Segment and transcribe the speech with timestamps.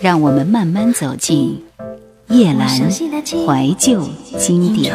[0.00, 1.62] 让我们慢慢走进
[2.28, 4.94] 叶阑怀旧经典。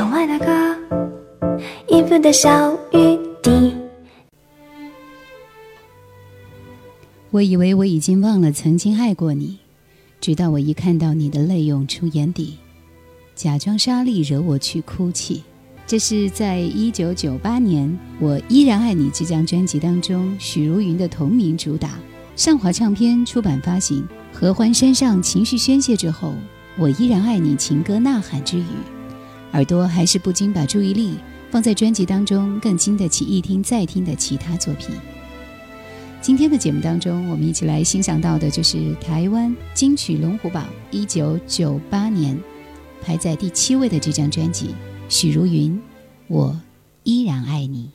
[7.30, 9.60] 我以为我已经忘了曾经爱过你，
[10.20, 12.58] 直到我一看到你的泪涌出眼底，
[13.36, 15.44] 假装沙粒惹我去哭泣。
[15.86, 17.88] 这是在一九九八年
[18.20, 21.92] 《我依然爱你》这张专辑当中，许茹芸的同名主打。
[22.36, 24.02] 上华唱片出版发行，
[24.36, 26.36] 《合欢山上情绪宣泄之后，
[26.78, 28.66] 我依然爱你情歌呐喊之余，
[29.54, 31.16] 耳朵还是不禁把注意力
[31.50, 34.94] 放在专辑当中更经得起一听再听的其他作品。
[36.22, 42.38] 今天的节目当中，我们一起来欣赏到的就是台湾金曲龙虎榜一九九八年
[43.02, 44.76] 排在第七位的这张专辑，
[45.08, 45.72] 许茹芸
[46.28, 46.60] 《我
[47.04, 47.86] 依然爱你》。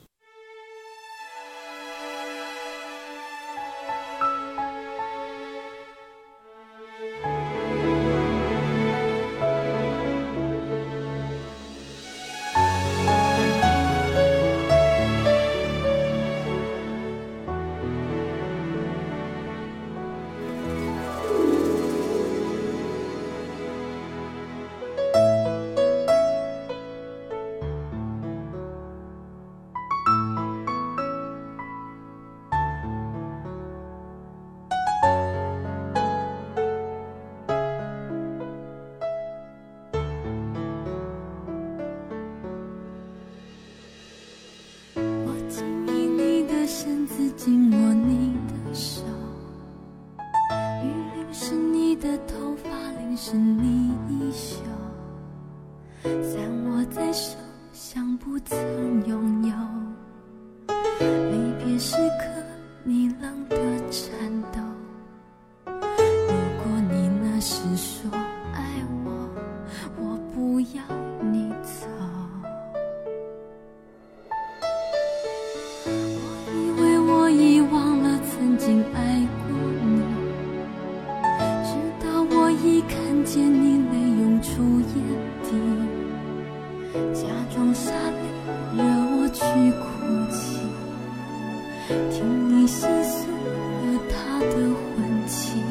[92.71, 94.55] 细诉了他的
[94.95, 95.70] 婚期。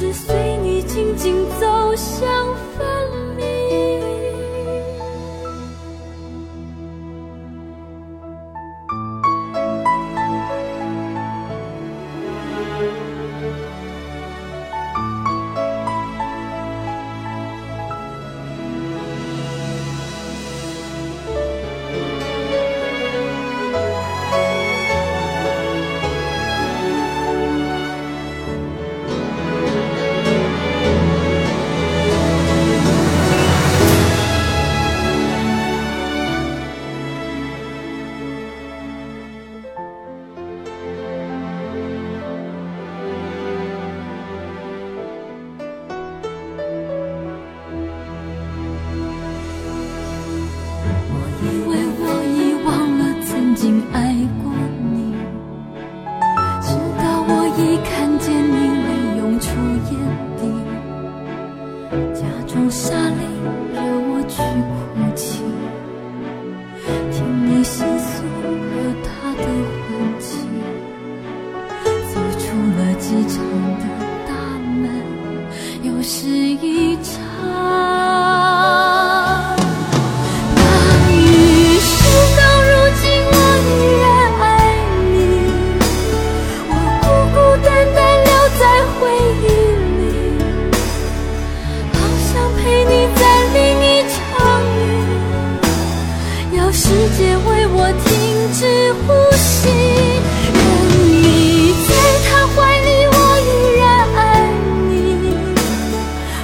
[0.00, 2.37] 是随你静静走向
[53.92, 54.47] 爱过。
[97.08, 99.70] 世界为我停止呼吸，
[100.52, 100.60] 任
[100.92, 101.90] 你在
[102.28, 104.18] 他怀里，我依然爱
[104.90, 104.92] 你。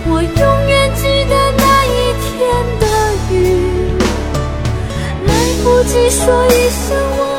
[0.06, 1.92] 我永远记得那一
[2.24, 2.32] 天
[2.80, 2.82] 的
[3.30, 3.36] 雨，
[5.26, 5.30] 来
[5.62, 7.33] 不及说一声我。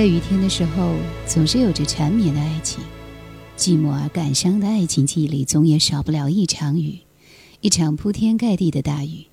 [0.00, 2.82] 在雨天的时候，总是有着缠绵的爱情，
[3.54, 7.00] 寂寞而感伤的爱情记忆里，总也少不了一场雨，
[7.60, 9.26] 一场铺天盖地的大雨。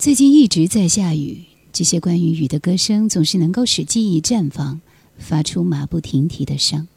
[0.00, 4.80] 最近一直在下雨，这些关于雨的歌声，总是能够使记忆绽放，
[5.16, 6.88] 发出马不停蹄的声。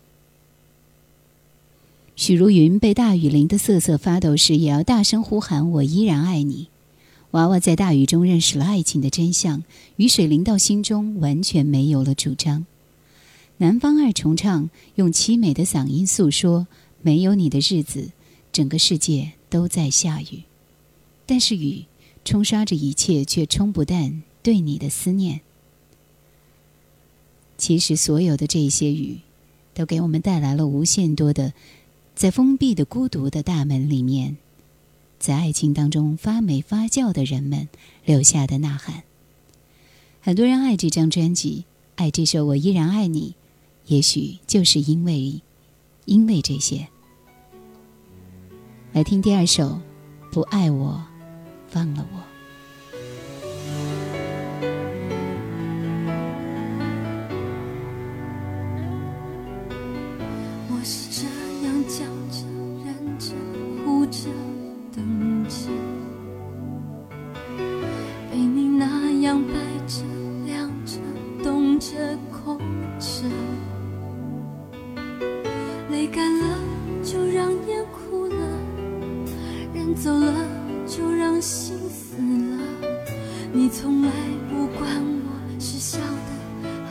[2.16, 6.70] 许茹芸被大雨淋得瑟瑟发抖时，也要大声呼喊：“我依然爱你。”
[7.38, 9.64] 娃娃在大雨中认识了爱情的真相，
[9.98, 12.66] 雨水淋到心中，完全没有了主张。
[13.58, 16.66] 南方二重唱用凄美的嗓音诉说：
[17.04, 18.10] 没有你的日子，
[18.52, 20.46] 整个世界都在下雨。
[21.28, 21.86] 但是雨
[22.26, 25.42] 冲刷着一切，却冲不淡对你的思念。
[27.56, 29.20] 其实，所有的这些雨，
[29.76, 31.54] 都给我们带来了无限多的，
[32.16, 34.38] 在封闭的孤独的大门里面。
[35.20, 37.68] 在爱情当中发霉发酵的人们
[38.06, 39.04] 留下的呐喊。
[40.22, 41.66] 很多人爱这张专辑，
[41.96, 43.36] 爱这首《我依然爱你》，
[43.94, 45.42] 也许就是因为，
[46.06, 46.88] 因为这些。
[48.94, 49.70] 来听第二首，
[50.32, 51.04] 《不爱我，
[51.68, 52.20] 放了我》。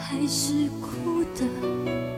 [0.08, 2.15] 还是哭的。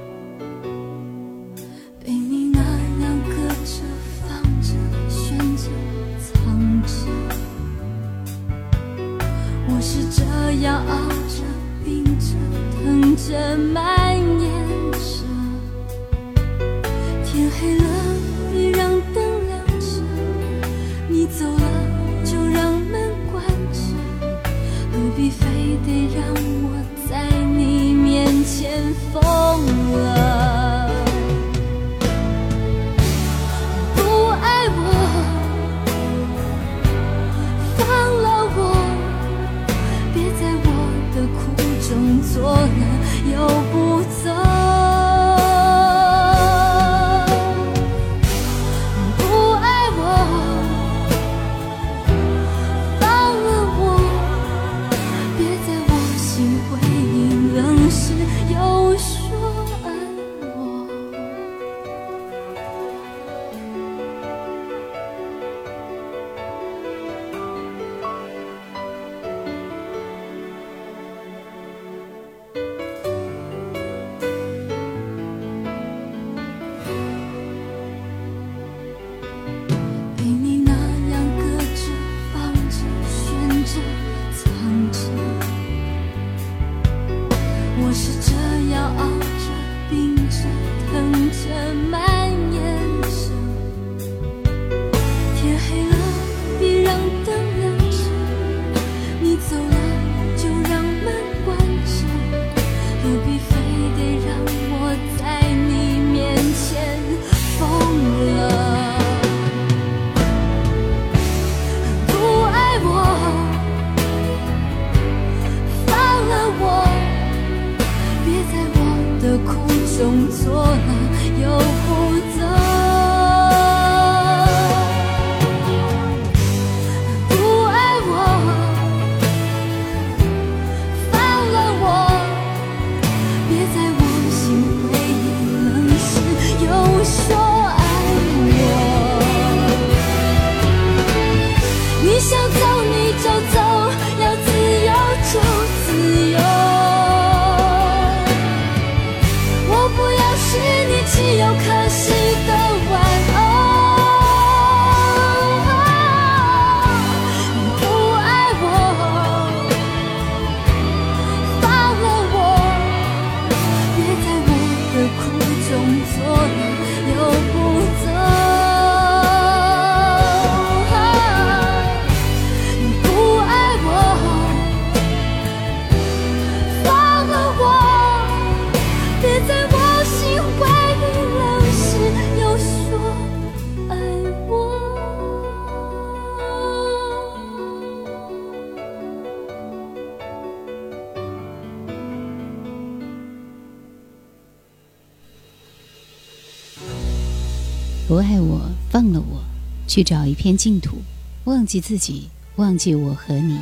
[198.08, 199.44] 不爱我，放了我，
[199.86, 200.96] 去找一片净土，
[201.44, 203.58] 忘记自己，忘记我和你。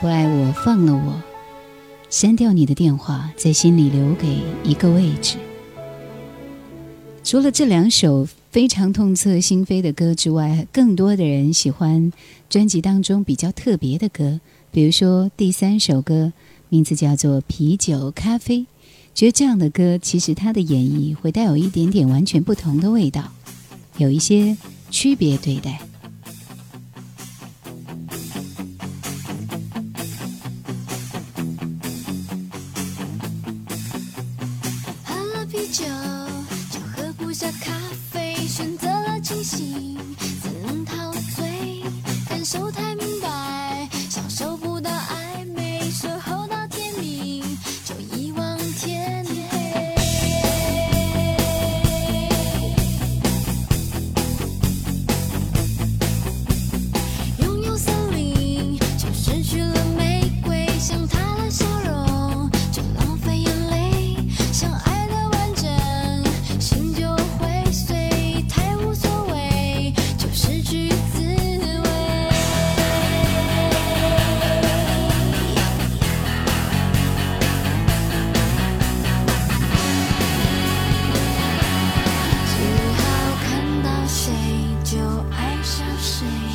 [0.00, 1.22] 不爱我，放了我，
[2.08, 5.36] 删掉你的电话，在心里留给一个位置。
[7.22, 12.10] 除了这两首非常痛彻心扉的歌之外，更多的人喜欢
[12.48, 14.40] 专辑当中比较特别的歌，
[14.72, 16.32] 比如说第三首歌，
[16.70, 18.60] 名字叫做《啤酒咖啡》。
[19.14, 23.32] 觉得这样的歌，其实它的演绎会带有一点点完全不同的味道，
[23.96, 24.56] 有一些
[24.90, 25.80] 区别对待。
[35.04, 35.84] 喝了啤酒，
[36.72, 37.72] 就喝不下咖
[86.04, 86.53] 谁。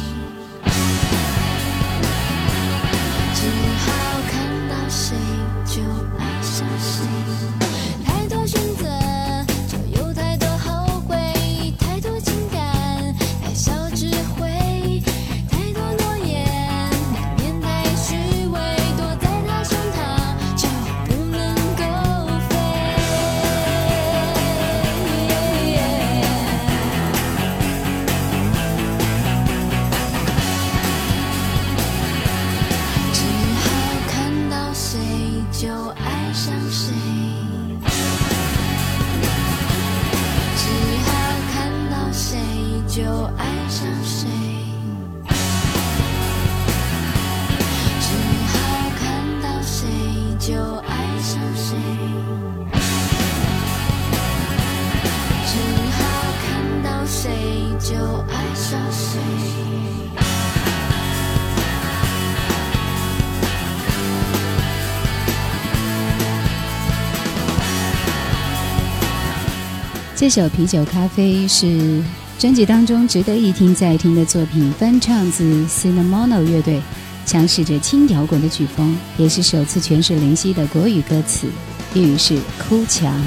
[70.20, 72.04] 这首《啤酒咖啡》是
[72.38, 76.82] 专辑当中值得一听再听的作品，翻唱自 Cinnamon 乐队，
[77.26, 81.48] 强势着轻摇滚的曲风，也是首次诠释林夕的国语歌词，
[81.94, 83.18] 粤语是“哭墙”。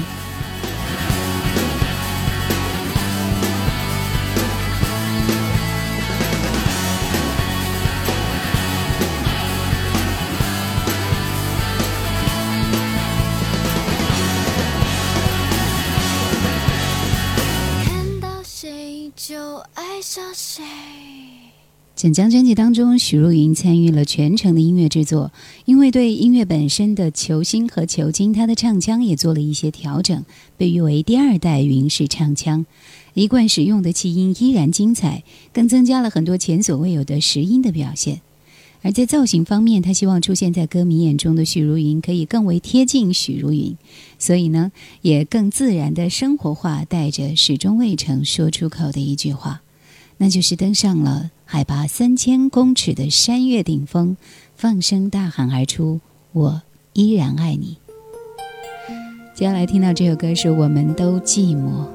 [21.95, 25.31] 整张专辑当中，许茹芸参与了全程的音乐制作，
[25.65, 30.23] 因为对音乐本身的求新和求精，她的唱腔也做了一些调整，
[30.55, 32.65] 被誉为第二代云式唱腔。
[33.15, 38.21] 一贯使用的气音依然精彩，更增加了很多前所未有的实音的表现。
[38.83, 43.77] 而在造型方面，他希望出现在歌迷眼中的许茹芸可以更为贴近许茹芸，
[44.19, 49.61] 所以呢，也更自然的生活化，带着始终未曾说出口的一句话。
[50.17, 54.15] 那就是登上了海拔三千公尺的山岳顶峰，
[54.55, 55.99] 放声大喊而出
[56.33, 56.61] ：“我
[56.93, 57.77] 依然爱你。”
[59.35, 61.87] 接下来听到这首歌是我们都寂寞。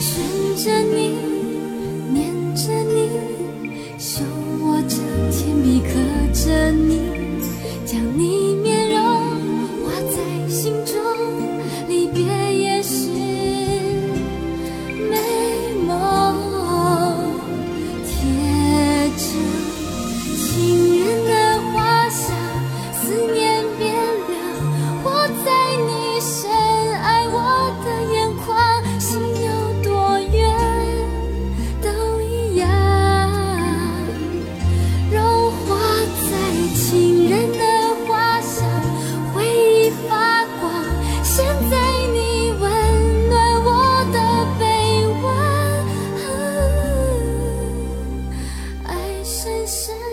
[0.00, 1.14] 顺着你，
[2.10, 3.10] 念着你，
[3.98, 4.22] 手
[4.62, 4.96] 握着
[5.30, 5.88] 铅笔刻
[6.32, 6.89] 着你，
[49.70, 50.09] 深。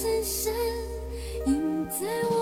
[0.00, 0.54] 深深
[1.44, 2.39] 印在我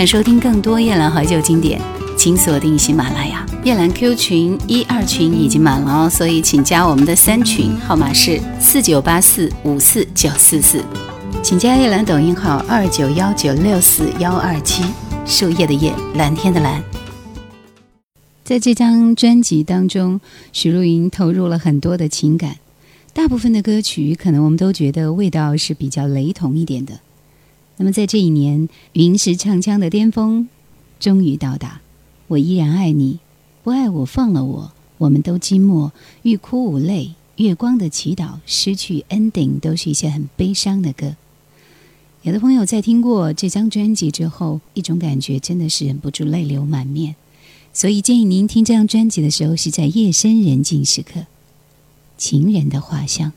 [0.00, 1.78] 想收听更多夜兰怀旧经典，
[2.16, 3.44] 请锁定喜马拉雅。
[3.64, 10.82] 夜兰 Q 群一二群已经满了哦，所以请加我们的三群，号码是四九八四五四九四四。
[11.42, 14.82] 请加夜兰抖音号二九幺九六四幺二七，
[15.26, 16.82] 树叶的叶，蓝天的蓝。
[18.42, 20.18] 在这张专辑当中，
[20.50, 22.56] 许茹芸投入了很多的情感，
[23.12, 26.94] 大部分的歌曲可能我们都觉得味道是比较雷同一点的。
[27.80, 30.46] 那么在这一年，云石唱腔的巅峰
[31.00, 31.80] 终于到达。
[32.26, 33.20] 我依然爱你，
[33.64, 35.90] 不爱我放了我，我们都寂寞，
[36.20, 41.16] 欲哭无泪，月光的祈祷，失去 ending 都是一些很悲伤的歌。
[42.20, 47.16] 有的朋友在听过这张专辑之后，一种感觉真的是忍不住泪流满面。
[47.72, 51.24] 所以建议您听这张专辑的时候是在夜深人静时刻，
[52.18, 53.32] 情人的画像。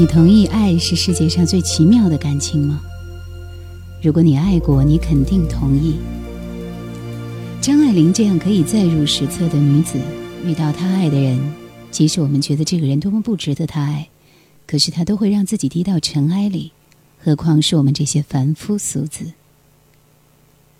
[0.00, 2.80] 你同意爱是世界上最奇妙的感情吗？
[4.00, 5.98] 如果你爱过，你肯定同意。
[7.60, 10.00] 张爱玲这样可以载入史册的女子，
[10.42, 11.38] 遇到她爱的人，
[11.90, 14.08] 即使我们觉得这个人多么不值得她爱，
[14.66, 16.72] 可是她都会让自己低到尘埃里，
[17.22, 19.32] 何况是我们这些凡夫俗子？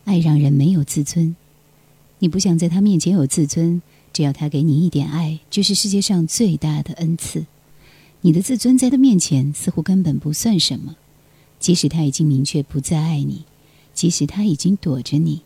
[0.07, 1.37] 爱让人没有自尊，
[2.21, 3.83] 你不想在他面前有自尊，
[4.15, 7.45] 只要他给你一点爱，就是世界上最大的恩赐。
[8.23, 10.97] 你的自尊在他面前似乎根本不算什么，
[11.59, 13.45] 即使他已经明确不再爱你，
[13.95, 15.43] 即使他已经躲着你。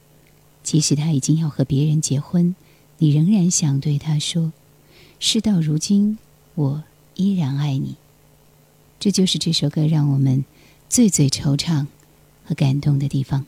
[0.63, 2.57] 即使他已经要和别人结婚，
[2.99, 4.53] 你仍然想对他说
[5.21, 6.19] ：“事到如今，
[6.55, 6.83] 我
[7.17, 7.97] 依然爱你。”
[8.99, 10.45] 这就是这首歌让我们
[10.89, 11.87] 最最惆怅
[12.45, 13.45] 和感动的地方。